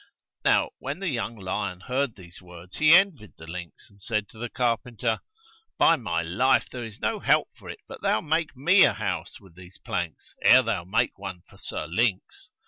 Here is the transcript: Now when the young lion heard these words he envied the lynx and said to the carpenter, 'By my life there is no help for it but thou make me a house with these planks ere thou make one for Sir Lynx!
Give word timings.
Now 0.43 0.71
when 0.79 0.97
the 0.97 1.09
young 1.09 1.35
lion 1.37 1.81
heard 1.81 2.15
these 2.15 2.41
words 2.41 2.77
he 2.77 2.91
envied 2.95 3.33
the 3.37 3.45
lynx 3.45 3.87
and 3.87 4.01
said 4.01 4.27
to 4.29 4.39
the 4.39 4.49
carpenter, 4.49 5.19
'By 5.77 5.95
my 5.95 6.23
life 6.23 6.67
there 6.71 6.83
is 6.83 6.97
no 6.99 7.19
help 7.19 7.49
for 7.55 7.69
it 7.69 7.81
but 7.87 8.01
thou 8.01 8.19
make 8.19 8.55
me 8.57 8.81
a 8.81 8.93
house 8.93 9.39
with 9.39 9.53
these 9.53 9.77
planks 9.77 10.33
ere 10.41 10.63
thou 10.63 10.85
make 10.85 11.19
one 11.19 11.43
for 11.47 11.59
Sir 11.59 11.85
Lynx! 11.85 12.49